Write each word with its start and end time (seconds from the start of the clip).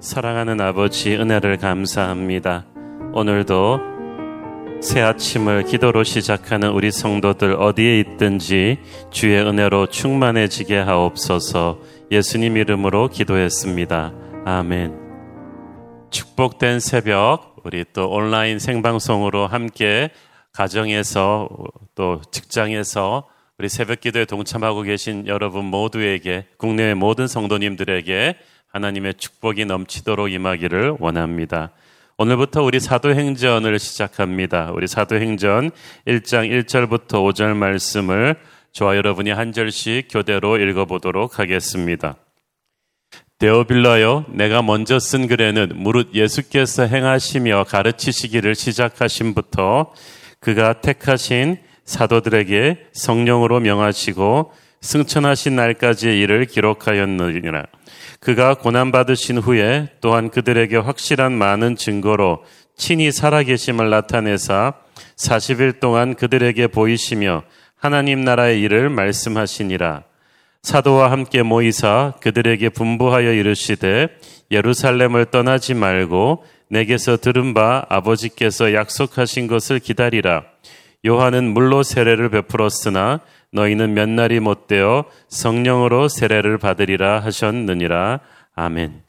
사랑하는 0.00 0.58
아버지 0.62 1.14
은혜를 1.14 1.58
감사합니다. 1.58 2.64
오늘도 3.12 3.80
새 4.80 5.02
아침을 5.02 5.64
기도로 5.64 6.04
시작하는 6.04 6.70
우리 6.70 6.90
성도들 6.90 7.52
어디에 7.52 8.00
있든지 8.00 8.78
주의 9.10 9.38
은혜로 9.38 9.88
충만해지게 9.88 10.78
하옵소서 10.78 11.80
예수님 12.10 12.56
이름으로 12.56 13.08
기도했습니다. 13.08 14.14
아멘. 14.46 14.98
축복된 16.10 16.80
새벽, 16.80 17.56
우리 17.64 17.84
또 17.92 18.08
온라인 18.08 18.58
생방송으로 18.58 19.48
함께 19.48 20.08
가정에서 20.54 21.50
또 21.94 22.22
직장에서 22.30 23.28
우리 23.58 23.68
새벽 23.68 24.00
기도에 24.00 24.24
동참하고 24.24 24.80
계신 24.80 25.26
여러분 25.26 25.66
모두에게 25.66 26.46
국내의 26.56 26.94
모든 26.94 27.26
성도님들에게 27.26 28.36
하나님의 28.72 29.14
축복이 29.14 29.64
넘치도록 29.64 30.30
임하기를 30.30 30.96
원합니다. 31.00 31.70
오늘부터 32.18 32.62
우리 32.62 32.78
사도행전을 32.78 33.78
시작합니다. 33.80 34.70
우리 34.72 34.86
사도행전 34.86 35.72
1장 36.06 36.64
1절부터 36.64 37.14
5절 37.14 37.56
말씀을 37.56 38.36
저와 38.72 38.96
여러분이 38.96 39.30
한 39.30 39.52
절씩 39.52 40.06
교대로 40.10 40.56
읽어보도록 40.56 41.40
하겠습니다. 41.40 42.14
데오빌라여 43.38 44.26
내가 44.28 44.62
먼저 44.62 45.00
쓴 45.00 45.26
글에는 45.26 45.72
무릇 45.74 46.14
예수께서 46.14 46.84
행하시며 46.84 47.64
가르치시기를 47.64 48.54
시작하신부터 48.54 49.92
그가 50.38 50.74
택하신 50.80 51.56
사도들에게 51.84 52.86
성령으로 52.92 53.58
명하시고 53.58 54.52
승천하신 54.80 55.56
날까지의 55.56 56.18
일을 56.20 56.46
기록하였느니라. 56.46 57.66
그가 58.20 58.54
고난받으신 58.54 59.38
후에 59.38 59.88
또한 60.00 60.30
그들에게 60.30 60.76
확실한 60.76 61.32
많은 61.32 61.76
증거로 61.76 62.42
친히 62.76 63.12
살아계심을 63.12 63.90
나타내사 63.90 64.72
40일 65.16 65.80
동안 65.80 66.14
그들에게 66.14 66.66
보이시며 66.68 67.42
하나님 67.76 68.22
나라의 68.22 68.60
일을 68.62 68.88
말씀하시니라. 68.88 70.04
사도와 70.62 71.10
함께 71.10 71.42
모이사 71.42 72.14
그들에게 72.20 72.68
분부하여 72.70 73.32
이르시되 73.32 74.08
예루살렘을 74.50 75.26
떠나지 75.26 75.74
말고 75.74 76.44
내게서 76.68 77.18
들은 77.18 77.54
바 77.54 77.84
아버지께서 77.88 78.74
약속하신 78.74 79.46
것을 79.46 79.78
기다리라. 79.78 80.44
요한은 81.06 81.52
물로 81.52 81.82
세례를 81.82 82.28
베풀었으나 82.28 83.20
너희는 83.52 83.94
몇 83.94 84.08
날이 84.08 84.40
못되어 84.40 85.04
성령으로 85.28 86.08
세례를 86.08 86.58
받으리라 86.58 87.20
하셨느니라. 87.20 88.20
아멘. 88.54 89.02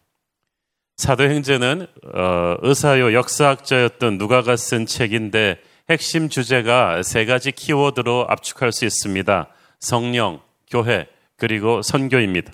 사도행전은 0.97 1.87
어, 2.13 2.55
의사요 2.61 3.13
역사학자였던 3.13 4.17
누가가 4.17 4.55
쓴 4.55 4.85
책인데 4.85 5.59
핵심 5.89 6.29
주제가 6.29 7.03
세 7.03 7.25
가지 7.25 7.51
키워드로 7.51 8.27
압축할 8.29 8.71
수 8.71 8.85
있습니다. 8.85 9.47
성령, 9.79 10.39
교회, 10.69 11.07
그리고 11.37 11.81
선교입니다. 11.81 12.51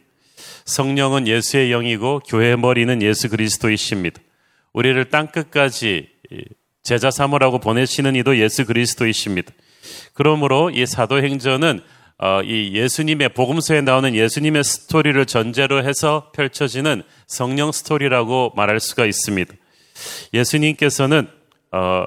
성령은 0.65 1.27
예수의 1.27 1.69
영이고 1.71 2.21
교회의 2.27 2.57
머리는 2.57 3.01
예수 3.01 3.29
그리스도이십니다. 3.29 4.21
우리를 4.73 5.03
땅 5.09 5.27
끝까지 5.27 6.09
제자 6.83 7.11
삼으라고 7.11 7.59
보내시는 7.59 8.15
이도 8.15 8.37
예수 8.37 8.65
그리스도이십니다. 8.65 9.51
그러므로 10.13 10.69
이 10.69 10.85
사도행전은 10.85 11.81
어, 12.19 12.41
이 12.41 12.71
예수님의 12.73 13.29
복음서에 13.29 13.81
나오는 13.81 14.15
예수님의 14.15 14.63
스토리를 14.63 15.23
전제로 15.27 15.83
해서 15.83 16.31
펼쳐지는 16.33 17.03
성령 17.27 17.71
스토리라고 17.71 18.53
말할 18.55 18.79
수가 18.79 19.05
있습니다. 19.05 19.53
예수님께서는 20.33 21.27
어, 21.71 22.05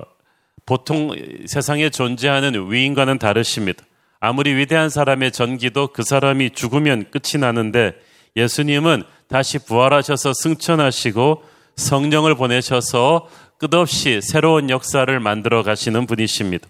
보통 0.66 1.14
세상에 1.46 1.90
존재하는 1.90 2.70
위인과는 2.70 3.18
다르십니다. 3.18 3.84
아무리 4.18 4.54
위대한 4.54 4.90
사람의 4.90 5.32
전기도 5.32 5.88
그 5.88 6.02
사람이 6.02 6.50
죽으면 6.50 7.06
끝이 7.10 7.40
나는데 7.40 7.94
예수님은 8.36 9.04
다시 9.28 9.58
부활하셔서 9.58 10.34
승천하시고 10.34 11.42
성령을 11.76 12.34
보내셔서 12.34 13.28
끝없이 13.58 14.20
새로운 14.22 14.70
역사를 14.70 15.20
만들어 15.20 15.62
가시는 15.62 16.06
분이십니다. 16.06 16.68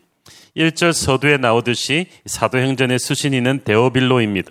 1절 0.56 0.92
서두에 0.92 1.36
나오듯이 1.36 2.06
사도행전의 2.26 2.98
수신인은 2.98 3.62
데오빌로입니다. 3.64 4.50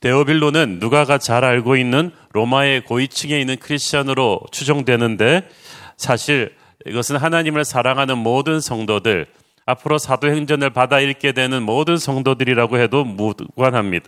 데오빌로는 0.00 0.78
누가가 0.80 1.18
잘 1.18 1.44
알고 1.44 1.76
있는 1.76 2.10
로마의 2.32 2.84
고위층에 2.84 3.40
있는 3.40 3.56
크리스천으로 3.56 4.40
추정되는데 4.50 5.48
사실 5.96 6.54
이것은 6.86 7.16
하나님을 7.16 7.64
사랑하는 7.64 8.18
모든 8.18 8.60
성도들, 8.60 9.26
앞으로 9.66 9.98
사도행전을 9.98 10.70
받아 10.70 11.00
읽게 11.00 11.32
되는 11.32 11.62
모든 11.62 11.96
성도들이라고 11.96 12.78
해도 12.78 13.04
무관합니다. 13.04 14.06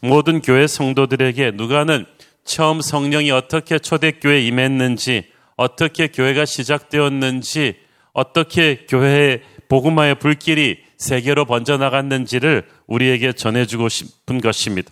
모든 0.00 0.40
교회 0.40 0.66
성도들에게 0.66 1.52
누가는 1.54 2.06
처음 2.44 2.80
성령이 2.80 3.32
어떻게 3.32 3.80
초대교회에 3.80 4.42
임했는지, 4.42 5.24
어떻게 5.56 6.06
교회가 6.06 6.44
시작되었는지, 6.44 7.74
어떻게 8.12 8.86
교회의 8.88 9.42
복음화의 9.68 10.16
불길이 10.16 10.78
세계로 10.96 11.44
번져나갔는지를 11.44 12.66
우리에게 12.86 13.32
전해주고 13.32 13.88
싶은 13.88 14.40
것입니다. 14.40 14.90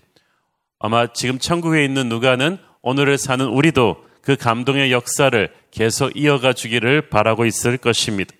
아마 0.79 1.13
지금 1.13 1.39
천국에 1.39 1.85
있는 1.85 2.09
누가는 2.09 2.59
오늘을 2.83 3.17
사는 3.19 3.47
우리도 3.47 4.05
그 4.21 4.37
감동의 4.37 4.93
역사를 4.93 5.51
계속 5.71 6.17
이어가 6.17 6.53
주기를 6.53 7.09
바라고 7.09 7.47
있을 7.47 7.77
것입니다. 7.79 8.35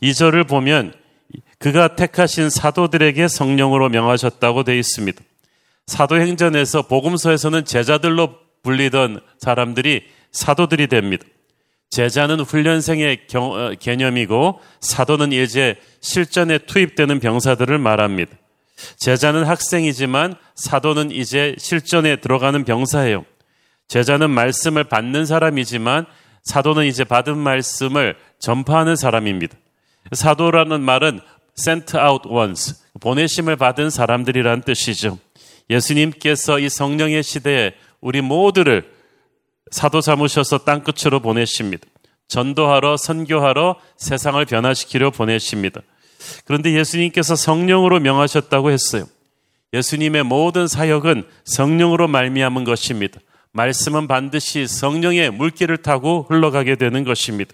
이 0.00 0.14
절을 0.14 0.44
보면 0.44 0.94
그가 1.58 1.94
택하신 1.94 2.50
사도들에게 2.50 3.28
성령으로 3.28 3.88
명하셨다고 3.88 4.64
되어 4.64 4.76
있습니다. 4.76 5.22
사도행전에서 5.86 6.82
복음서에서는 6.82 7.64
제자들로 7.64 8.36
불리던 8.62 9.20
사람들이 9.38 10.04
사도들이 10.32 10.86
됩니다. 10.86 11.24
제자는 11.90 12.40
훈련생의 12.40 13.26
어, 13.34 13.72
개념이고 13.78 14.60
사도는 14.80 15.32
이제 15.32 15.76
실전에 16.00 16.58
투입되는 16.58 17.18
병사들을 17.18 17.78
말합니다. 17.78 18.32
제자는 18.96 19.44
학생이지만 19.44 20.36
사도는 20.54 21.10
이제 21.10 21.54
실전에 21.58 22.16
들어가는 22.16 22.64
병사예요. 22.64 23.24
제자는 23.88 24.30
말씀을 24.30 24.84
받는 24.84 25.26
사람이지만 25.26 26.06
사도는 26.44 26.86
이제 26.86 27.02
받은 27.02 27.36
말씀을 27.36 28.16
전파하는 28.38 28.94
사람입니다. 28.94 29.56
사도라는 30.12 30.80
말은 30.80 31.20
sent 31.58 31.96
out 31.98 32.28
ones, 32.28 32.76
보내심을 33.00 33.56
받은 33.56 33.90
사람들이란 33.90 34.62
뜻이죠. 34.62 35.18
예수님께서 35.68 36.60
이 36.60 36.68
성령의 36.68 37.22
시대에 37.22 37.74
우리 38.00 38.20
모두를 38.20 38.88
사도 39.70 40.00
삼으셔서 40.00 40.58
땅끝으로 40.58 41.20
보내십니다. 41.20 41.86
전도하러 42.28 42.96
선교하러 42.96 43.76
세상을 43.96 44.44
변화시키려 44.44 45.10
보내십니다. 45.10 45.80
그런데 46.44 46.72
예수님께서 46.72 47.34
성령으로 47.34 48.00
명하셨다고 48.00 48.70
했어요. 48.70 49.04
예수님의 49.72 50.24
모든 50.24 50.66
사역은 50.66 51.24
성령으로 51.44 52.08
말미암은 52.08 52.64
것입니다. 52.64 53.20
말씀은 53.52 54.06
반드시 54.06 54.66
성령의 54.66 55.30
물길을 55.30 55.78
타고 55.78 56.26
흘러가게 56.28 56.76
되는 56.76 57.04
것입니다. 57.04 57.52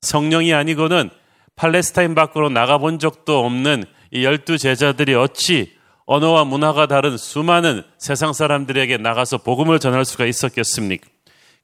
성령이 0.00 0.54
아니고는 0.54 1.10
팔레스타인 1.56 2.14
밖으로 2.14 2.48
나가본 2.50 2.98
적도 2.98 3.44
없는 3.44 3.84
이 4.12 4.24
열두 4.24 4.58
제자들이 4.58 5.14
어찌 5.14 5.72
언어와 6.06 6.44
문화가 6.44 6.86
다른 6.86 7.18
수많은 7.18 7.82
세상 7.98 8.32
사람들에게 8.32 8.96
나가서 8.96 9.38
복음을 9.38 9.78
전할 9.78 10.06
수가 10.06 10.24
있었겠습니까? 10.24 11.06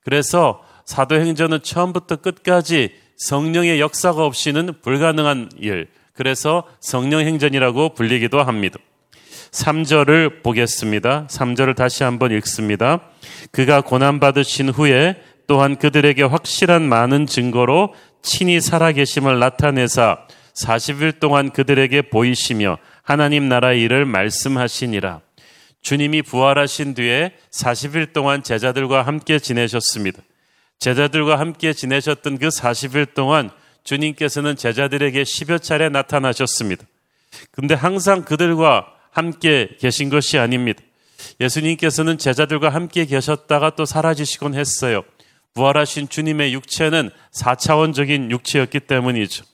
그래서 0.05 0.63
사도행전은 0.85 1.63
처음부터 1.63 2.17
끝까지 2.17 2.93
성령의 3.17 3.81
역사가 3.81 4.25
없이는 4.25 4.81
불가능한 4.83 5.51
일. 5.59 5.89
그래서 6.13 6.65
성령행전이라고 6.81 7.95
불리기도 7.95 8.43
합니다. 8.43 8.79
3절을 9.51 10.43
보겠습니다. 10.43 11.27
3절을 11.29 11.77
다시 11.77 12.03
한번 12.03 12.33
읽습니다. 12.33 13.01
그가 13.51 13.81
고난받으신 13.81 14.69
후에 14.69 15.17
또한 15.47 15.77
그들에게 15.77 16.23
확실한 16.23 16.83
많은 16.83 17.27
증거로 17.27 17.95
친히 18.23 18.61
살아계심을 18.61 19.39
나타내사 19.39 20.19
40일 20.55 21.21
동안 21.21 21.51
그들에게 21.51 22.03
보이시며 22.03 22.79
하나님 23.03 23.49
나라의 23.49 23.83
일을 23.83 24.07
말씀하시니라. 24.07 25.21
주님이 25.85 26.23
부활하신 26.23 26.95
뒤에 26.95 27.35
40일 27.51 28.15
동안 28.15 28.43
제자들과 28.43 29.03
함께 29.03 29.39
지내셨습니다. 29.39 30.23
제자들과 30.79 31.39
함께 31.39 31.75
지내셨던 31.75 32.39
그 32.39 32.49
40일 32.49 33.13
동안 33.13 33.51
주님께서는 33.85 34.57
제자들에게 34.57 35.23
10여 35.23 35.63
차례 35.63 35.91
나타나셨습니다. 35.91 36.87
근데 37.51 37.75
항상 37.75 38.23
그들과 38.23 38.87
함께 39.11 39.77
계신 39.79 40.09
것이 40.09 40.39
아닙니다. 40.39 40.83
예수님께서는 41.39 42.17
제자들과 42.17 42.71
함께 42.71 43.05
계셨다가 43.05 43.77
또 43.77 43.85
사라지시곤 43.85 44.55
했어요. 44.55 45.03
부활하신 45.53 46.09
주님의 46.09 46.55
육체는 46.55 47.11
4차원적인 47.31 48.31
육체였기 48.31 48.81
때문이죠. 48.81 49.45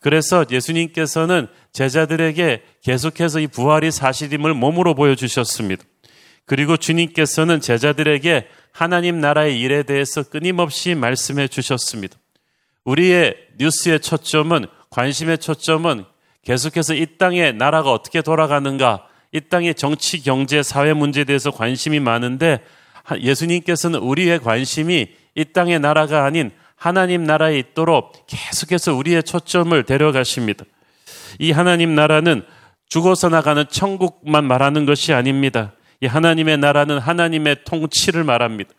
그래서 0.00 0.44
예수님께서는 0.50 1.46
제자들에게 1.78 2.62
계속해서 2.82 3.38
이 3.38 3.46
부활이 3.46 3.92
사실임을 3.92 4.52
몸으로 4.52 4.96
보여주셨습니다. 4.96 5.84
그리고 6.44 6.76
주님께서는 6.76 7.60
제자들에게 7.60 8.48
하나님 8.72 9.20
나라의 9.20 9.60
일에 9.60 9.84
대해서 9.84 10.24
끊임없이 10.24 10.96
말씀해 10.96 11.46
주셨습니다. 11.46 12.16
우리의 12.84 13.36
뉴스의 13.58 14.00
초점은 14.00 14.66
관심의 14.90 15.38
초점은 15.38 16.04
계속해서 16.42 16.94
이 16.94 17.06
땅의 17.16 17.54
나라가 17.54 17.92
어떻게 17.92 18.22
돌아가는가, 18.22 19.06
이 19.30 19.40
땅의 19.40 19.76
정치, 19.76 20.20
경제, 20.22 20.64
사회 20.64 20.92
문제에 20.92 21.22
대해서 21.22 21.52
관심이 21.52 22.00
많은데 22.00 22.60
예수님께서는 23.20 24.00
우리의 24.00 24.40
관심이 24.40 25.06
이 25.36 25.44
땅의 25.44 25.78
나라가 25.78 26.24
아닌 26.24 26.50
하나님 26.74 27.22
나라에 27.22 27.56
있도록 27.58 28.26
계속해서 28.26 28.94
우리의 28.94 29.22
초점을 29.22 29.80
데려가십니다. 29.84 30.64
이 31.38 31.52
하나님 31.52 31.94
나라는 31.94 32.42
죽어서 32.88 33.28
나가는 33.28 33.64
천국만 33.68 34.44
말하는 34.44 34.86
것이 34.86 35.12
아닙니다. 35.12 35.72
이 36.00 36.06
하나님의 36.06 36.58
나라는 36.58 36.98
하나님의 36.98 37.64
통치를 37.64 38.24
말합니다. 38.24 38.70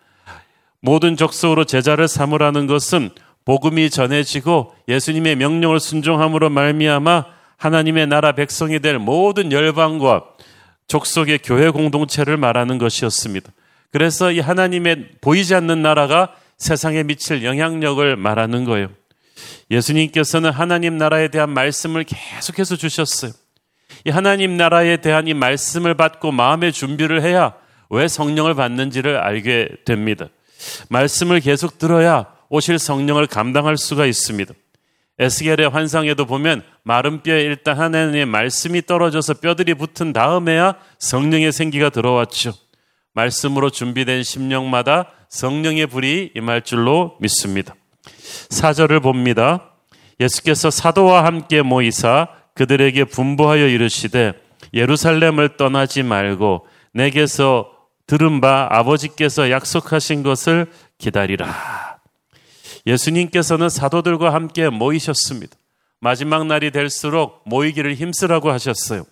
모든 0.81 1.17
적속으로 1.17 1.65
제자를 1.65 2.07
삼으라는 2.07 2.67
것은 2.67 3.09
복음이 3.45 3.89
전해지고 3.89 4.73
예수님의 4.87 5.35
명령을 5.35 5.79
순종함으로 5.79 6.49
말미암아 6.49 7.25
하나님의 7.57 8.07
나라 8.07 8.31
백성이 8.31 8.79
될 8.79 8.99
모든 8.99 9.51
열방과 9.51 10.23
족속의 10.87 11.39
교회 11.43 11.69
공동체를 11.69 12.37
말하는 12.37 12.77
것이었습니다. 12.77 13.51
그래서 13.91 14.31
이 14.31 14.39
하나님의 14.39 15.09
보이지 15.21 15.55
않는 15.55 15.81
나라가 15.81 16.33
세상에 16.57 17.03
미칠 17.03 17.43
영향력을 17.43 18.15
말하는 18.15 18.65
거예요. 18.65 18.89
예수님께서는 19.71 20.51
하나님 20.51 20.97
나라에 20.97 21.27
대한 21.27 21.49
말씀을 21.51 22.03
계속해서 22.03 22.75
주셨어요. 22.75 23.31
이 24.05 24.09
하나님 24.09 24.57
나라에 24.57 24.97
대한 24.97 25.27
이 25.27 25.33
말씀을 25.33 25.95
받고 25.95 26.31
마음의 26.31 26.73
준비를 26.73 27.21
해야 27.21 27.53
왜 27.89 28.07
성령을 28.07 28.53
받는지를 28.53 29.17
알게 29.17 29.69
됩니다. 29.85 30.27
말씀을 30.89 31.39
계속 31.39 31.77
들어야 31.77 32.27
오실 32.49 32.79
성령을 32.79 33.27
감당할 33.27 33.77
수가 33.77 34.05
있습니다. 34.05 34.53
에스겔의 35.19 35.69
환상에도 35.69 36.25
보면 36.25 36.63
마른 36.83 37.21
뼈에 37.21 37.41
일단 37.41 37.77
하나님의 37.77 38.25
말씀이 38.25 38.81
떨어져서 38.85 39.35
뼈들이 39.35 39.73
붙은 39.73 40.13
다음에야 40.13 40.75
성령의 40.97 41.51
생기가 41.51 41.89
들어왔죠. 41.89 42.53
말씀으로 43.13 43.69
준비된 43.69 44.23
심령마다 44.23 45.11
성령의 45.27 45.87
불이 45.87 46.31
임할 46.35 46.61
줄로 46.61 47.17
믿습니다. 47.19 47.75
사절을 48.49 48.99
봅니다. 48.99 49.71
예수께서 50.19 50.69
사도와 50.69 51.25
함께 51.25 51.61
모이사 51.61 52.27
그들에게 52.55 53.05
분부하여 53.05 53.67
이르시되 53.67 54.33
예루살렘을 54.73 55.57
떠나지 55.57 56.03
말고 56.03 56.67
내게서 56.93 57.71
들은 58.07 58.41
바 58.41 58.67
아버지께서 58.71 59.51
약속하신 59.51 60.23
것을 60.23 60.67
기다리라. 60.97 61.99
예수님께서는 62.85 63.69
사도들과 63.69 64.33
함께 64.33 64.69
모이셨습니다. 64.69 65.55
마지막 65.99 66.47
날이 66.47 66.71
될수록 66.71 67.41
모이기를 67.45 67.93
힘쓰라고 67.95 68.51
하셨어요. 68.51 69.03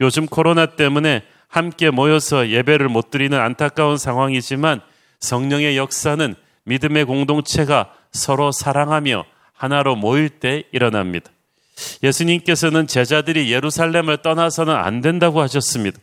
요즘 0.00 0.26
코로나 0.26 0.66
때문에 0.66 1.22
함께 1.48 1.90
모여서 1.90 2.48
예배를 2.48 2.88
못 2.88 3.10
드리는 3.10 3.38
안타까운 3.38 3.98
상황이지만 3.98 4.80
성령의 5.20 5.76
역사는 5.76 6.34
믿음의 6.64 7.04
공동체가 7.06 7.92
서로 8.12 8.52
사랑하며 8.52 9.24
하나로 9.52 9.96
모일 9.96 10.28
때 10.28 10.64
일어납니다. 10.72 11.30
예수님께서는 12.02 12.86
제자들이 12.86 13.52
예루살렘을 13.52 14.18
떠나서는 14.18 14.74
안 14.74 15.00
된다고 15.00 15.40
하셨습니다. 15.40 15.98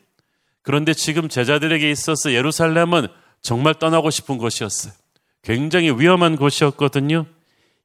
그런데 0.62 0.94
지금 0.94 1.30
제자들에게 1.30 1.90
있어서 1.92 2.34
예루살렘은 2.34 3.08
정말 3.42 3.76
떠나고 3.76 4.10
싶은 4.10 4.38
곳이었어요. 4.38 4.94
굉장히 5.44 5.92
위험한 5.92 6.38
곳이었거든요. 6.38 7.26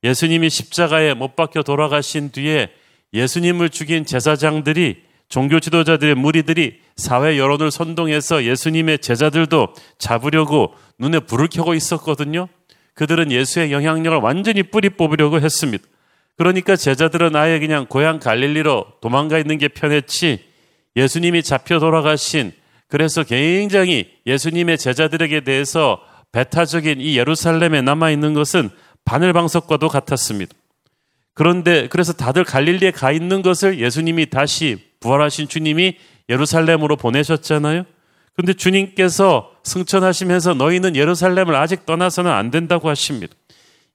예수님이 0.03 0.49
십자가에 0.49 1.13
못 1.15 1.37
박혀 1.37 1.63
돌아가신 1.63 2.31
뒤에 2.31 2.71
예수님을 3.13 3.69
죽인 3.69 4.07
제사장들이 4.07 5.03
종교 5.29 5.61
지도자들의 5.61 6.15
무리들이 6.15 6.81
사회 6.97 7.39
여론을 7.39 7.71
선동해서 7.71 8.45
예수님의 8.45 8.99
제자들도 9.01 9.75
잡으려고 9.99 10.75
눈에 10.99 11.21
불을 11.21 11.49
켜고 11.49 11.75
있었거든요. 11.75 12.49
그들은 12.95 13.33
예수의 13.33 13.73
영향력을 13.73 14.19
완전히 14.19 14.63
뿌리 14.63 14.91
뽑으려고 14.91 15.41
했습니다. 15.41 15.85
그러니까 16.37 16.77
제자들은 16.77 17.37
아예 17.37 17.59
그냥 17.59 17.87
고향 17.87 18.19
갈릴리로 18.19 18.87
도망가 19.01 19.39
있는 19.39 19.59
게 19.59 19.69
편했지 19.69 20.45
예수님이 20.97 21.43
잡혀 21.43 21.79
돌아가신 21.79 22.53
그래서 22.89 23.23
굉장히 23.23 24.11
예수님의 24.27 24.79
제자들에게 24.79 25.41
대해서 25.41 26.01
배타적인 26.33 27.01
이 27.01 27.17
예루살렘에 27.19 27.83
남아 27.83 28.11
있는 28.11 28.35
것은 28.35 28.71
바늘방석과도 29.05 29.89
같았습니다. 29.89 30.55
그런데 31.35 31.89
그래서 31.89 32.13
다들 32.13 32.45
갈릴리에 32.45 32.91
가 32.91 33.13
있는 33.13 33.43
것을 33.43 33.79
예수님이 33.81 34.31
다시 34.31 34.79
부활하신 35.01 35.49
주님이 35.49 35.97
예루살렘으로 36.29 36.97
보내셨잖아요. 36.97 37.85
그런데 38.35 38.55
주님께서 38.55 39.53
승천하시면서 39.65 40.55
너희는 40.55 40.97
예루살렘을 40.97 41.55
아직 41.55 41.85
떠나서는 41.87 42.31
안 42.31 42.51
된다고 42.51 42.89
하십니다. 42.89 43.35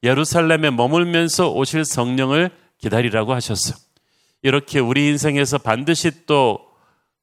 예루살렘에 0.03 0.69
머물면서 0.69 1.51
오실 1.51 1.85
성령을 1.85 2.51
기다리라고 2.77 3.33
하셨어요. 3.33 3.75
이렇게 4.43 4.79
우리 4.79 5.07
인생에서 5.07 5.57
반드시 5.57 6.25
또 6.27 6.59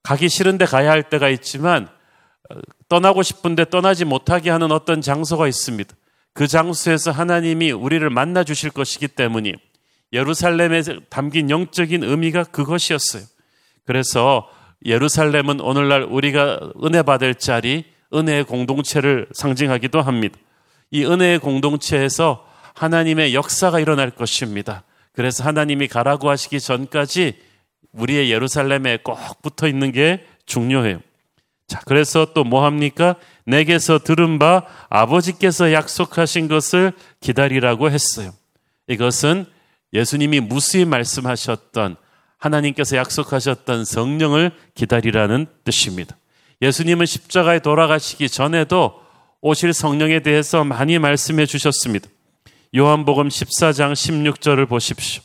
가기 0.03 0.29
싫은데 0.29 0.65
가야 0.65 0.91
할 0.91 1.09
때가 1.09 1.29
있지만 1.29 1.89
어, 2.51 2.59
떠나고 2.89 3.23
싶은데 3.23 3.67
떠나지 3.67 4.05
못하게 4.05 4.51
하는 4.51 4.73
어떤 4.73 5.01
장소가 5.01 5.47
있습니다. 5.47 5.95
그 6.35 6.49
장소에서 6.49 7.11
하나님이 7.11 7.71
우리를 7.71 8.09
만나 8.11 8.43
주실 8.43 8.71
것이기 8.71 9.09
때문에 9.09 9.53
예루살렘에 10.13 10.83
담긴 11.09 11.51
영적인 11.51 12.03
의미가 12.03 12.45
그것이었어요. 12.45 13.23
그래서 13.87 14.49
예루살렘은 14.85 15.61
오늘날 15.61 16.03
우리가 16.03 16.73
은혜 16.85 17.03
받을 17.03 17.35
자리, 17.35 17.85
은혜의 18.13 18.45
공동체를 18.45 19.27
상징하기도 19.33 20.01
합니다. 20.03 20.39
이 20.91 21.05
은혜의 21.05 21.39
공동체에서 21.39 22.47
하나님의 22.75 23.35
역사가 23.35 23.81
일어날 23.81 24.11
것입니다. 24.11 24.85
그래서 25.13 25.45
하나님이 25.45 25.89
가라고 25.89 26.31
하시기 26.31 26.61
전까지 26.61 27.39
우리의 27.93 28.31
예루살렘에 28.31 28.99
꼭 29.03 29.19
붙어 29.43 29.69
있는 29.69 29.93
게 29.93 30.25
중요해요. 30.47 31.01
자, 31.67 31.81
그래서 31.87 32.33
또 32.35 32.45
뭐 32.45 32.65
합니까? 32.65 33.17
내게서 33.45 33.99
들은 33.99 34.39
바 34.39 34.65
아버지께서 34.89 35.73
약속하신 35.73 36.49
것을 36.49 36.93
기다리라고 37.21 37.91
했어요. 37.91 38.33
이것은 38.89 39.47
예수님이 39.93 40.41
무수히 40.41 40.85
말씀하셨던 40.85 41.97
하나님께서 42.43 42.97
약속하셨던 42.97 43.85
성령을 43.85 44.51
기다리라는 44.75 45.47
뜻입니다. 45.65 46.17
예수님은 46.61 47.07
십자가에 47.07 47.61
돌아가시기 47.61 48.29
전에도 48.29 49.01
오실 49.41 49.73
성령에 49.73 50.21
대해서 50.21 50.65
많이 50.65 50.99
말씀해 50.99 51.47
주셨습니다. 51.47 52.09
요한복음 52.77 53.29
14장 53.29 53.93
16절을 53.93 54.69
보십시오. 54.69 55.23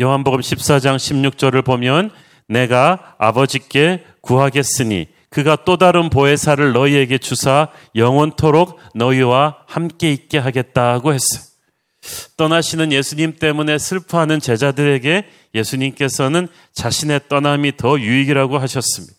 요한복음 0.00 0.40
14장 0.40 0.96
16절을 0.96 1.64
보면 1.64 2.10
내가 2.48 3.14
아버지께 3.18 4.04
구하겠으니 4.22 5.08
그가 5.28 5.56
또 5.64 5.76
다른 5.76 6.10
보혜사를 6.10 6.72
너희에게 6.72 7.18
주사 7.18 7.68
영원토록 7.94 8.78
너희와 8.94 9.58
함께 9.66 10.12
있게 10.12 10.38
하겠다고 10.38 11.12
했어요. 11.12 11.49
떠나시는 12.36 12.92
예수님 12.92 13.36
때문에 13.38 13.78
슬퍼하는 13.78 14.40
제자들에게 14.40 15.28
예수님께서는 15.54 16.48
자신의 16.72 17.28
떠남이 17.28 17.76
더 17.76 17.98
유익이라고 18.00 18.58
하셨습니다. 18.58 19.14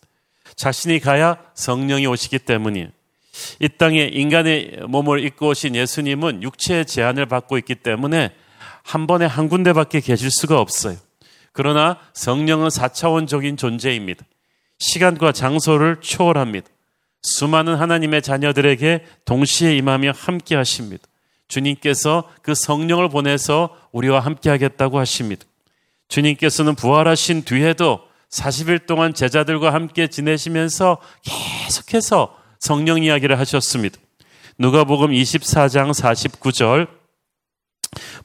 자신이 0.56 1.00
가야 1.00 1.38
성령이 1.54 2.08
오시기 2.08 2.40
때문이에요. 2.40 2.88
이 3.60 3.70
땅에 3.70 4.10
인간의 4.12 4.80
몸을 4.88 5.24
입고 5.26 5.50
오신 5.50 5.76
예수님은 5.76 6.44
육체의 6.44 6.86
제한을 6.86 7.26
받고 7.26 7.58
있기 7.60 7.76
때문에 7.76 8.32
한 8.84 9.08
번에 9.08 9.26
한 9.26 9.48
군데밖에 9.48 10.02
계실 10.02 10.30
수가 10.32 10.60
없어요. 10.60 10.98
그러나 11.54 11.98
성령은 12.14 12.70
4차원적인 12.70 13.58
존재입니다. 13.58 14.26
시간과 14.80 15.32
장소를 15.32 15.98
초월합니다. 16.02 16.68
수많은 17.24 17.76
하나님의 17.76 18.22
자녀들에게 18.22 19.06
동시에 19.26 19.76
임하며 19.78 20.14
함께 20.16 20.56
하십니다. 20.56 21.04
주님께서 21.52 22.24
그 22.42 22.56
성령을 22.56 23.10
보내서 23.10 23.78
우리와 23.92 24.22
함께 24.22 24.50
하겠다고 24.50 24.98
하십니다. 25.00 25.46
주님께서는 26.08 26.76
부활하신 26.76 27.44
뒤에도 27.44 28.00
40일 28.32 28.88
동안 28.88 29.14
제자들과 29.14 29.74
함께 29.74 30.08
지내시면서 30.08 30.98
계속해서 31.24 32.36
성령 32.60 33.04
이야기를 33.04 33.38
하셨습니다. 33.40 33.98
누가복음 34.58 35.12
24장 35.12 35.92
49절 35.92 36.88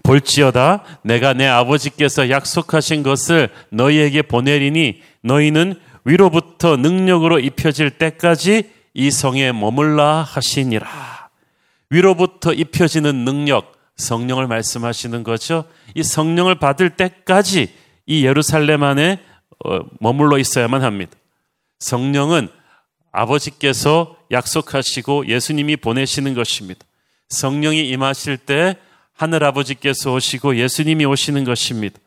볼지어다 0.04 0.84
내가 1.02 1.32
내 1.32 1.46
아버지께서 1.46 2.30
약속하신 2.30 3.02
것을 3.02 3.48
너희에게 3.70 4.22
보내리니 4.22 5.02
너희는 5.22 5.80
위로부터 6.04 6.76
능력으로 6.76 7.40
입혀질 7.40 7.98
때까지 7.98 8.70
이 8.94 9.10
성에 9.10 9.50
머물라 9.50 10.22
하시니라. 10.22 11.15
위로부터 11.90 12.52
입혀지는 12.52 13.24
능력, 13.24 13.72
성령을 13.96 14.46
말씀하시는 14.46 15.22
거죠. 15.22 15.64
이 15.94 16.02
성령을 16.02 16.58
받을 16.58 16.90
때까지 16.90 17.72
이 18.06 18.24
예루살렘 18.24 18.82
안에 18.82 19.20
어, 19.64 19.80
머물러 20.00 20.38
있어야만 20.38 20.82
합니다. 20.82 21.12
성령은 21.78 22.48
아버지께서 23.12 24.16
약속하시고 24.30 25.28
예수님이 25.28 25.76
보내시는 25.76 26.34
것입니다. 26.34 26.84
성령이 27.28 27.88
임하실 27.88 28.38
때 28.38 28.76
하늘 29.14 29.44
아버지께서 29.44 30.12
오시고 30.12 30.56
예수님이 30.56 31.06
오시는 31.06 31.44
것입니다. 31.44 31.98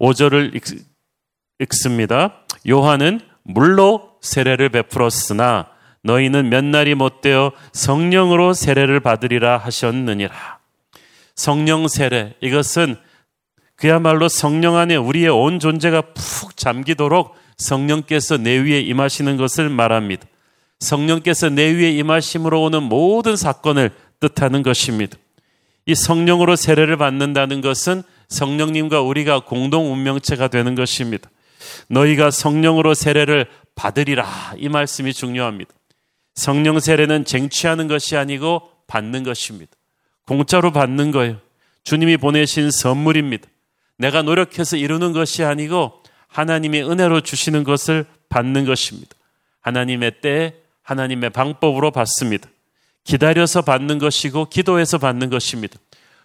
5절을 0.00 0.54
읽, 0.54 1.74
습니다 1.74 2.44
요한은 2.68 3.20
물로 3.42 4.16
세례를 4.20 4.68
베풀었으나 4.68 5.68
너희는 6.02 6.48
몇 6.48 6.64
날이 6.64 6.94
못되어 6.94 7.52
성령으로 7.72 8.52
세례를 8.52 9.00
받으리라 9.00 9.58
하셨느니라. 9.58 10.58
성령 11.34 11.86
세례 11.88 12.34
이것은 12.40 12.96
그야말로 13.76 14.28
성령 14.28 14.76
안에 14.76 14.96
우리의 14.96 15.28
온 15.28 15.60
존재가 15.60 16.02
푹 16.14 16.56
잠기도록 16.56 17.36
성령께서 17.58 18.36
내 18.36 18.58
위에 18.58 18.80
임하시는 18.80 19.36
것을 19.36 19.68
말합니다. 19.68 20.26
성령께서 20.80 21.48
내 21.48 21.70
위에 21.70 21.90
임하심으로 21.92 22.62
오는 22.62 22.82
모든 22.82 23.36
사건을 23.36 23.90
뜻하는 24.20 24.62
것입니다. 24.62 25.16
이 25.86 25.94
성령으로 25.94 26.56
세례를 26.56 26.96
받는다는 26.96 27.60
것은 27.60 28.02
성령님과 28.28 29.00
우리가 29.00 29.40
공동 29.40 29.92
운명체가 29.92 30.48
되는 30.48 30.74
것입니다. 30.74 31.30
너희가 31.88 32.30
성령으로 32.30 32.94
세례를 32.94 33.46
받으리라 33.74 34.54
이 34.58 34.68
말씀이 34.68 35.12
중요합니다. 35.12 35.70
성령 36.38 36.78
세례는 36.78 37.24
쟁취하는 37.24 37.88
것이 37.88 38.16
아니고 38.16 38.70
받는 38.86 39.24
것입니다. 39.24 39.72
공짜로 40.24 40.70
받는 40.70 41.10
거예요. 41.10 41.38
주님이 41.82 42.16
보내신 42.16 42.70
선물입니다. 42.70 43.48
내가 43.96 44.22
노력해서 44.22 44.76
이루는 44.76 45.12
것이 45.12 45.42
아니고 45.42 46.00
하나님의 46.28 46.88
은혜로 46.88 47.22
주시는 47.22 47.64
것을 47.64 48.04
받는 48.28 48.66
것입니다. 48.66 49.16
하나님의 49.62 50.20
때, 50.20 50.54
하나님의 50.84 51.30
방법으로 51.30 51.90
받습니다. 51.90 52.48
기다려서 53.02 53.62
받는 53.62 53.98
것이고 53.98 54.44
기도해서 54.44 54.98
받는 54.98 55.30
것입니다. 55.30 55.76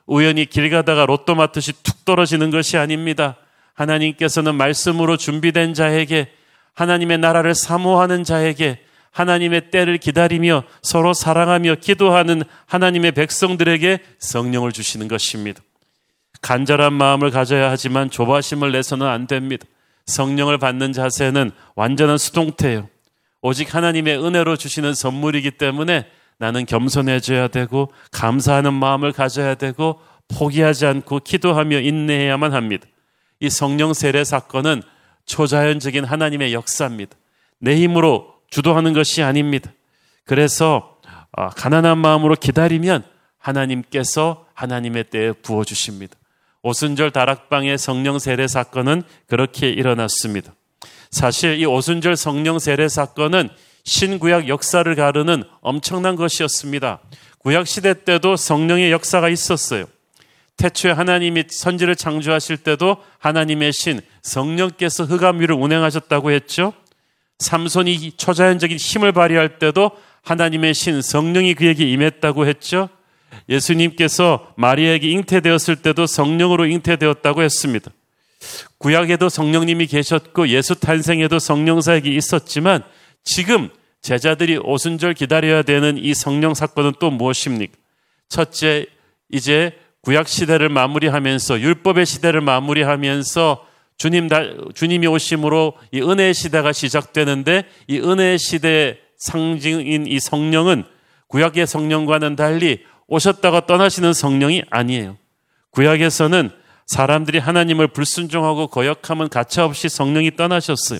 우연히 0.05 0.45
길 0.45 0.69
가다가 0.69 1.07
로또 1.07 1.33
맞듯이 1.33 1.73
툭 1.81 2.05
떨어지는 2.05 2.51
것이 2.51 2.77
아닙니다. 2.77 3.37
하나님께서는 3.73 4.53
말씀으로 4.53 5.17
준비된 5.17 5.73
자에게 5.73 6.31
하나님의 6.73 7.17
나라를 7.17 7.55
사모하는 7.55 8.23
자에게 8.23 8.79
하나님의 9.13 9.71
때를 9.71 9.97
기다리며 9.97 10.63
서로 10.81 11.13
사랑하며 11.13 11.75
기도하는 11.75 12.43
하나님의 12.65 13.13
백성들에게 13.13 13.99
성령을 14.19 14.71
주시는 14.71 15.07
것입니다. 15.07 15.61
간절한 16.41 16.93
마음을 16.93 17.31
가져야 17.31 17.71
하지만 17.71 18.09
조바심을 18.09 18.71
내서는 18.73 19.07
안 19.07 19.27
됩니다. 19.27 19.65
성령을 20.07 20.57
받는 20.57 20.91
자세는 20.91 21.51
완전한 21.75 22.17
수동태예요. 22.17 22.89
오직 23.41 23.75
하나님의 23.75 24.23
은혜로 24.23 24.57
주시는 24.57 24.93
선물이기 24.93 25.51
때문에 25.51 26.07
나는 26.37 26.65
겸손해져야 26.65 27.49
되고 27.49 27.91
감사하는 28.11 28.73
마음을 28.73 29.11
가져야 29.11 29.55
되고 29.55 30.01
포기하지 30.27 30.85
않고 30.87 31.19
기도하며 31.19 31.79
인내해야만 31.81 32.53
합니다. 32.53 32.87
이 33.39 33.49
성령 33.49 33.93
세례 33.93 34.23
사건은 34.23 34.81
초자연적인 35.25 36.03
하나님의 36.03 36.53
역사입니다. 36.53 37.15
내 37.59 37.77
힘으로 37.77 38.32
주도하는 38.53 38.93
것이 38.93 39.23
아닙니다. 39.23 39.71
그래서 40.25 40.99
어, 41.35 41.49
가난한 41.49 41.97
마음으로 41.97 42.35
기다리면 42.35 43.03
하나님께서 43.39 44.45
하나님의 44.53 45.05
때에 45.05 45.31
부어 45.31 45.63
주십니다. 45.63 46.15
오순절 46.61 47.09
다락방의 47.09 47.79
성령 47.79 48.19
세례 48.19 48.47
사건은 48.47 49.01
그렇게 49.27 49.69
일어났습니다. 49.69 50.53
사실 51.09 51.59
이 51.59 51.65
오순절 51.65 52.15
성령 52.15 52.59
세례 52.59 52.87
사건은 52.87 53.49
신구약 53.85 54.47
역사를 54.47 54.95
가르는 54.95 55.43
엄청난 55.61 56.15
것이었습니다. 56.15 56.99
구약 57.39 57.65
시대 57.65 58.03
때도 58.05 58.35
성령의 58.35 58.91
역사가 58.91 59.29
있었어요. 59.29 59.85
태초에 60.57 60.91
하나님이 60.91 61.45
선지를 61.49 61.95
창조하실 61.95 62.57
때도 62.57 62.97
하나님의 63.17 63.73
신 63.73 63.99
성령께서 64.21 65.05
흑암 65.05 65.41
위를 65.41 65.55
운행하셨다고 65.55 66.29
했죠. 66.31 66.73
삼손이 67.39 68.13
초자연적인 68.13 68.77
힘을 68.77 69.11
발휘할 69.11 69.59
때도 69.59 69.91
하나님의 70.23 70.73
신 70.73 71.01
성령이 71.01 71.53
그에게 71.53 71.89
임했다고 71.89 72.47
했죠. 72.47 72.89
예수님께서 73.49 74.53
마리아에게 74.55 75.09
잉태되었을 75.09 75.77
때도 75.77 76.05
성령으로 76.05 76.65
잉태되었다고 76.65 77.41
했습니다. 77.41 77.91
구약에도 78.77 79.29
성령님이 79.29 79.87
계셨고 79.87 80.49
예수 80.49 80.75
탄생에도 80.75 81.39
성령 81.39 81.81
사역이 81.81 82.15
있었지만 82.15 82.83
지금 83.23 83.69
제자들이 84.01 84.57
오순절 84.57 85.13
기다려야 85.13 85.63
되는 85.63 85.97
이 85.97 86.13
성령 86.13 86.53
사건은 86.53 86.93
또 86.99 87.09
무엇입니까? 87.09 87.73
첫째, 88.27 88.85
이제 89.31 89.77
구약 90.01 90.27
시대를 90.27 90.67
마무리하면서 90.67 91.61
율법의 91.61 92.05
시대를 92.05 92.41
마무리하면서 92.41 93.65
주님 94.03 94.27
주님이 94.73 95.07
오심으로 95.07 95.75
이 95.93 96.01
은혜의 96.01 96.33
시대가 96.33 96.73
시작되는데 96.73 97.63
이 97.87 97.99
은혜의 97.99 98.37
시대의 98.37 98.99
상징인 99.15 100.07
이 100.07 100.19
성령은 100.19 100.83
구약의 101.29 101.65
성령과는 101.65 102.35
달리 102.35 102.83
오셨다가 103.07 103.65
떠나시는 103.65 104.11
성령이 104.11 104.63
아니에요. 104.69 105.15
구약에서는 105.69 106.49
사람들이 106.85 107.39
하나님을 107.39 107.87
불순종하고 107.87 108.67
거역하면 108.67 109.29
가차없이 109.29 109.87
성령이 109.87 110.35
떠나셨어요. 110.35 110.99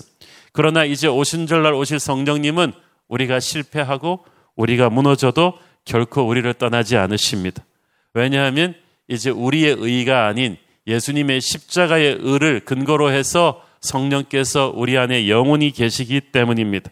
그러나 0.54 0.86
이제 0.86 1.06
오신절날 1.06 1.74
오실 1.74 2.00
성령님은 2.00 2.72
우리가 3.08 3.38
실패하고 3.38 4.24
우리가 4.56 4.88
무너져도 4.88 5.58
결코 5.84 6.22
우리를 6.22 6.50
떠나지 6.54 6.96
않으십니다. 6.96 7.66
왜냐하면 8.14 8.74
이제 9.08 9.28
우리의 9.28 9.76
의가 9.78 10.26
아닌 10.26 10.56
예수님의 10.86 11.40
십자가의 11.40 12.18
의를 12.20 12.60
근거로 12.60 13.10
해서 13.10 13.62
성령께서 13.80 14.72
우리 14.74 14.98
안에 14.98 15.28
영원히 15.28 15.70
계시기 15.70 16.20
때문입니다. 16.32 16.90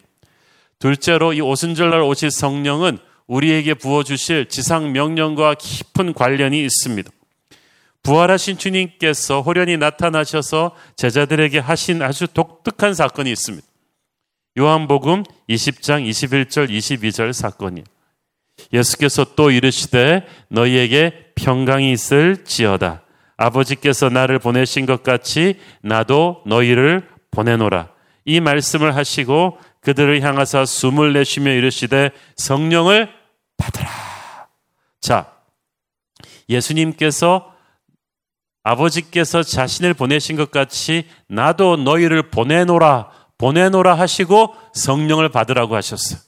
둘째로 0.79 1.33
이 1.33 1.41
오순절날 1.41 2.01
오실 2.01 2.31
성령은 2.31 2.97
우리에게 3.27 3.73
부어주실 3.73 4.49
지상 4.49 4.91
명령과 4.91 5.55
깊은 5.55 6.13
관련이 6.13 6.63
있습니다. 6.63 7.09
부활하신 8.03 8.57
주님께서 8.57 9.41
호련히 9.41 9.77
나타나셔서 9.77 10.75
제자들에게 10.97 11.59
하신 11.59 12.01
아주 12.01 12.27
독특한 12.27 12.93
사건이 12.93 13.31
있습니다. 13.31 13.65
요한복음 14.59 15.23
20장 15.49 16.07
21절 16.07 16.69
22절 16.69 17.31
사건이에요. 17.31 17.85
예수께서 18.73 19.25
또 19.35 19.51
이르시되 19.51 20.27
너희에게 20.49 21.31
평강이 21.35 21.91
있을지어다. 21.93 23.02
아버지께서 23.37 24.09
나를 24.09 24.39
보내신 24.39 24.85
것 24.85 25.03
같이 25.03 25.59
나도 25.81 26.43
너희를 26.45 27.07
보내노라. 27.31 27.89
이 28.25 28.39
말씀을 28.39 28.95
하시고 28.95 29.57
그들을 29.81 30.21
향하사 30.21 30.65
숨을 30.65 31.13
내쉬며 31.13 31.51
이르시되 31.51 32.11
성령을 32.37 33.09
받으라. 33.57 33.89
자, 35.01 35.33
예수님께서 36.49 37.53
아버지께서 38.63 39.43
자신을 39.43 39.93
보내신 39.93 40.37
것 40.37 40.51
같이 40.51 41.05
나도 41.27 41.75
너희를 41.75 42.29
보내노라, 42.29 43.09
보내노라 43.37 43.95
하시고 43.95 44.55
성령을 44.73 45.29
받으라고 45.29 45.75
하셨어요. 45.75 46.19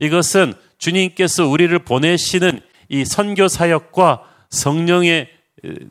이것은 0.00 0.54
주님께서 0.78 1.46
우리를 1.46 1.78
보내시는 1.78 2.60
이 2.88 3.04
선교 3.04 3.46
사역과 3.46 4.22
성령의 4.50 5.28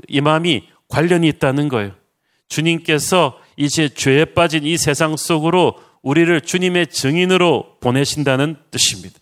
임함이 0.08 0.68
관련이 0.90 1.28
있다는 1.28 1.70
거예요. 1.70 1.94
주님께서 2.48 3.40
이제 3.58 3.90
죄에 3.90 4.26
빠진 4.26 4.64
이 4.66 4.78
세상 4.78 5.18
속으로 5.18 5.76
우리를 6.02 6.40
주님의 6.42 6.88
증인으로 6.88 7.78
보내신다는 7.80 8.58
뜻입니다. 8.70 9.20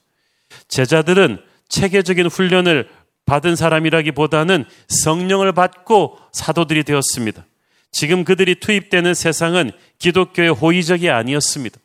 제자들은 0.67 1.39
체계적인 1.69 2.27
훈련을 2.27 2.89
받은 3.25 3.55
사람이라기보다는 3.55 4.65
성령을 4.89 5.53
받고 5.53 6.17
사도들이 6.33 6.83
되었습니다. 6.83 7.45
지금 7.91 8.23
그들이 8.25 8.55
투입되는 8.55 9.13
세상은 9.13 9.71
기독교의 9.99 10.49
호의적이 10.49 11.09
아니었습니다. 11.09 11.77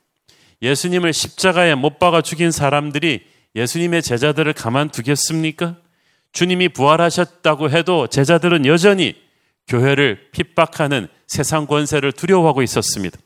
예수님을 0.63 1.13
십자가에 1.13 1.75
못 1.77 1.99
박아 1.99 2.23
죽인 2.23 2.51
사람들이 2.51 3.21
예수님의 3.55 4.03
제자들을 4.03 4.53
가만두겠습니까? 4.55 5.77
주님이 6.33 6.69
부활하셨다고 6.71 7.71
해도 7.71 8.07
제자들은 8.07 8.67
여전히 8.67 9.15
교회를 9.67 10.31
핍박하는 10.33 11.09
세상 11.27 11.67
권세를 11.67 12.13
두려워하고 12.13 12.63
있었습니다. 12.63 13.19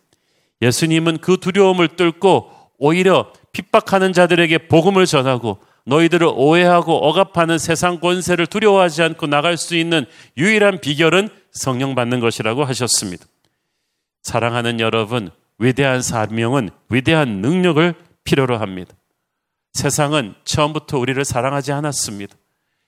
예수님은 0.61 1.19
그 1.19 1.39
두려움을 1.39 1.89
뚫고 1.97 2.51
오히려 2.79 3.33
핍박하는 3.53 4.13
자들에게 4.13 4.69
복음을 4.69 5.07
전하고 5.07 5.59
너희들을 5.85 6.29
오해하고 6.35 6.93
억압하는 7.09 7.59
세상 7.59 8.01
권세를 8.01 8.47
두려워하지 8.47 9.03
않고 9.03 9.27
나갈 9.27 9.57
수 9.57 9.77
있는 9.77 10.07
유일한 10.37 10.81
비결은 10.81 11.29
성령 11.51 11.95
받는 11.95 12.21
것이라고 12.21 12.65
하셨습니다. 12.65 13.27
사랑하는 14.23 14.81
여러분, 14.81 15.31
위대한 15.59 16.03
사명은 16.03 16.71
위대한 16.89 17.41
능력을 17.41 17.95
필요로 18.25 18.59
합니다. 18.59 18.95
세상은 19.73 20.35
처음부터 20.45 20.99
우리를 20.99 21.25
사랑하지 21.25 21.73
않았습니다. 21.73 22.37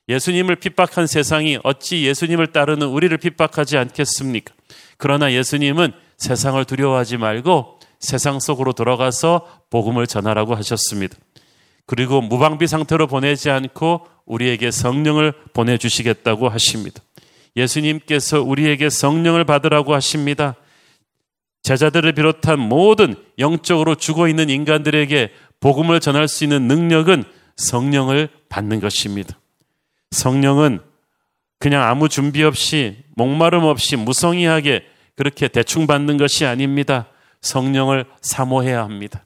예수님을 0.09 0.57
핍박한 0.57 1.07
세상이 1.07 1.59
어찌 1.65 2.05
예수님을 2.05 2.49
따르는 2.49 2.87
우리를 2.89 3.17
핍박하지 3.17 3.79
않겠습니까? 3.79 4.55
그러나 4.99 5.33
예수님은 5.33 5.93
세상을 6.19 6.63
두려워하지 6.65 7.17
말고 7.17 7.79
세상 8.01 8.39
속으로 8.39 8.73
들어가서 8.73 9.47
복음을 9.71 10.07
전하라고 10.07 10.55
하셨습니다. 10.57 11.17
그리고 11.87 12.21
무방비 12.21 12.67
상태로 12.67 13.07
보내지 13.07 13.51
않고 13.51 14.07
우리에게 14.27 14.71
성령을 14.71 15.33
보내주시겠다고 15.53 16.49
하십니다. 16.49 17.03
예수님께서 17.57 18.43
우리에게 18.43 18.91
성령을 18.91 19.45
받으라고 19.45 19.95
하십니다. 19.95 20.57
제자들을 21.63 22.13
비롯한 22.13 22.59
모든 22.59 23.15
영적으로 23.39 23.95
죽어 23.95 24.29
있는 24.29 24.51
인간들에게 24.51 25.31
복음을 25.61 26.01
전할 26.01 26.29
수 26.29 26.45
있는 26.45 26.69
능력은 26.69 27.25
성령을 27.57 28.29
받는 28.51 28.81
것입니다. 28.81 29.39
성령은 30.15 30.81
그냥 31.59 31.83
아무 31.83 32.09
준비 32.09 32.43
없이 32.43 33.05
목마름 33.17 33.65
없이 33.65 33.97
무성의하게 33.97 34.85
그렇게 35.17 35.49
대충 35.49 35.87
받는 35.87 36.17
것이 36.17 36.47
아닙니다. 36.47 37.07
성령을 37.41 38.07
사모해야 38.23 38.83
합니다. 38.83 39.25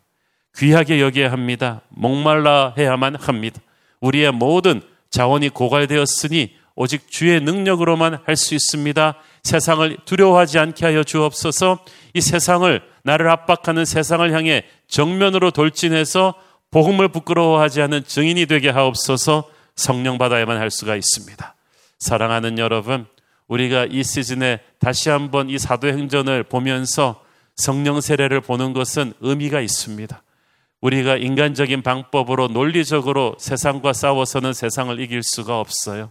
귀하게 0.57 1.01
여겨야 1.01 1.31
합니다. 1.31 1.83
목말라 1.89 2.75
해야만 2.77 3.15
합니다. 3.15 3.61
우리의 4.01 4.33
모든 4.33 4.83
자원이 5.11 5.49
고갈되었으니 5.51 6.57
오직 6.75 7.11
주의 7.11 7.41
능력으로만 7.41 8.19
할 8.25 8.37
수 8.37 8.55
있습니다. 8.55 9.15
세상을 9.43 9.97
두려워하지 10.05 10.59
않게 10.59 10.85
하여 10.87 11.03
주옵소서 11.03 11.79
이 12.15 12.21
세상을 12.21 12.83
나를 13.03 13.29
압박하는 13.31 13.85
세상을 13.85 14.33
향해 14.33 14.65
정면으로 14.89 15.51
돌진해서 15.51 16.35
복음을 16.71 17.09
부끄러워하지 17.09 17.83
않은 17.83 18.05
증인이 18.05 18.47
되게 18.47 18.69
하옵소서 18.69 19.49
성령 19.79 20.19
받아야만 20.19 20.59
할 20.59 20.73
수가 20.73 20.97
있습니다. 20.97 21.55
사랑하는 22.01 22.59
여러분, 22.59 23.07
우리가 23.47 23.87
이 23.89 24.03
시즌에 24.03 24.59
다시 24.81 25.09
한번 25.09 25.49
이 25.49 25.57
사도행전을 25.57 26.43
보면서 26.43 27.23
성령 27.55 28.01
세례를 28.01 28.41
보는 28.41 28.73
것은 28.73 29.15
의미가 29.21 29.61
있습니다. 29.61 30.23
우리가 30.81 31.17
인간적인 31.17 31.83
방법으로 31.83 32.49
논리적으로 32.49 33.37
세상과 33.39 33.93
싸워서는 33.93 34.53
세상을 34.53 34.99
이길 35.01 35.23
수가 35.23 35.61
없어요. 35.61 36.11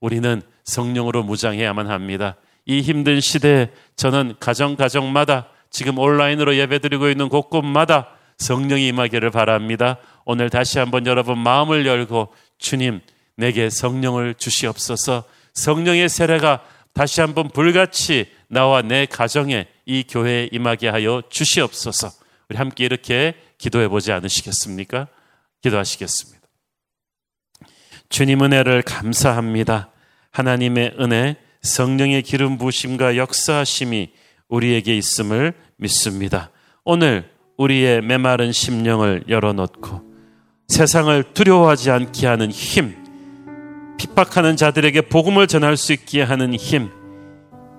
우리는 0.00 0.42
성령으로 0.64 1.22
무장해야만 1.22 1.88
합니다. 1.88 2.34
이 2.66 2.80
힘든 2.80 3.20
시대에 3.20 3.70
저는 3.94 4.34
가정 4.40 4.74
가정마다 4.74 5.48
지금 5.70 5.98
온라인으로 5.98 6.56
예배드리고 6.56 7.08
있는 7.08 7.28
곳곳마다 7.28 8.08
성령이 8.38 8.88
임하기를 8.88 9.30
바랍니다. 9.30 9.98
오늘 10.24 10.50
다시 10.50 10.78
한번 10.78 11.06
여러분 11.06 11.38
마음을 11.38 11.86
열고 11.86 12.32
주님 12.58 13.00
내게 13.36 13.70
성령을 13.70 14.34
주시옵소서. 14.34 15.24
성령의 15.54 16.08
세례가 16.08 16.64
다시 16.92 17.20
한번 17.20 17.48
불같이 17.48 18.28
나와 18.48 18.82
내 18.82 19.06
가정에 19.06 19.66
이 19.84 20.04
교회에 20.08 20.48
임하게 20.52 20.88
하여 20.88 21.22
주시옵소서. 21.28 22.10
우리 22.48 22.56
함께 22.56 22.84
이렇게 22.84 23.34
기도해 23.58 23.88
보지 23.88 24.12
않으시겠습니까? 24.12 25.08
기도하시겠습니다. 25.62 26.40
주님 28.08 28.42
은혜를 28.42 28.82
감사합니다. 28.82 29.90
하나님의 30.30 30.96
은혜, 31.00 31.36
성령의 31.62 32.22
기름 32.22 32.58
부심과 32.58 33.16
역사하심이 33.16 34.12
우리에게 34.48 34.96
있음을 34.96 35.54
믿습니다. 35.76 36.50
오늘 36.84 37.30
우리의 37.56 38.02
메마른 38.02 38.52
심령을 38.52 39.24
열어놓고 39.28 40.13
세상을 40.68 41.22
두려워하지 41.34 41.90
않게 41.90 42.26
하는 42.26 42.50
힘, 42.50 42.96
핍박하는 43.98 44.56
자들에게 44.56 45.02
복음을 45.02 45.46
전할 45.46 45.76
수 45.76 45.92
있게 45.92 46.22
하는 46.22 46.54
힘, 46.54 46.90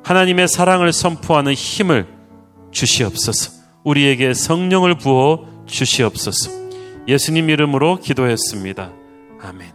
하나님의 0.04 0.48
사랑을 0.48 0.94
선포하는 0.94 1.54
힘을 1.54 2.08
주시옵소서. 2.72 3.52
우리에게 3.84 4.34
성령을 4.34 4.98
부어 4.98 5.48
주시옵소서. 5.66 6.52
예수님 7.08 7.50
이름으로 7.50 8.00
기도했습니다. 8.00 8.92
아멘. 9.42 9.75